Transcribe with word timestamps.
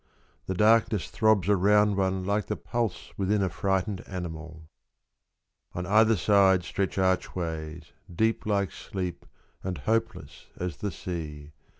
The 0.47 0.55
darkness 0.55 1.09
throbs 1.11 1.47
around 1.47 1.95
one 1.95 2.25
like 2.25 2.47
the 2.47 2.55
pulse 2.57 3.13
Within 3.17 3.43
a 3.43 3.49
frightened 3.51 4.01
animal. 4.07 4.67
On 5.75 5.85
either 5.85 6.17
side 6.17 6.63
stretch 6.63 6.97
archways 6.97 7.91
Deep 8.11 8.47
like 8.47 8.71
sleep 8.71 9.27
and 9.63 9.77
hopeless 9.77 10.47
as 10.57 10.77
the 10.77 10.89
sea. 10.89 11.51